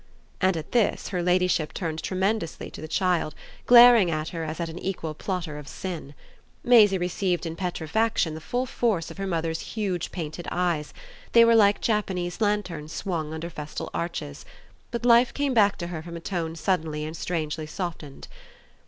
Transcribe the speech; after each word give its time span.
and 0.41 0.57
at 0.57 0.71
this 0.71 1.09
her 1.09 1.21
ladyship 1.21 1.75
turned 1.75 2.01
tremendously 2.01 2.71
to 2.71 2.81
the 2.81 2.87
child, 2.87 3.35
glaring 3.67 4.09
at 4.09 4.29
her 4.29 4.43
as 4.43 4.59
at 4.59 4.67
an 4.67 4.79
equal 4.79 5.13
plotter 5.13 5.59
of 5.59 5.67
sin. 5.67 6.15
Maisie 6.63 6.97
received 6.97 7.45
in 7.45 7.55
petrifaction 7.55 8.33
the 8.33 8.41
full 8.41 8.65
force 8.65 9.11
of 9.11 9.19
her 9.19 9.27
mother's 9.27 9.59
huge 9.59 10.11
painted 10.11 10.47
eyes 10.49 10.91
they 11.33 11.45
were 11.45 11.53
like 11.53 11.81
Japanese 11.81 12.41
lanterns 12.41 12.91
swung 12.91 13.31
under 13.31 13.47
festal 13.51 13.91
arches. 13.93 14.43
But 14.89 15.05
life 15.05 15.35
came 15.35 15.53
back 15.53 15.77
to 15.77 15.85
her 15.85 16.01
from 16.01 16.17
a 16.17 16.19
tone 16.19 16.55
suddenly 16.55 17.05
and 17.05 17.15
strangely 17.15 17.67
softened. 17.67 18.27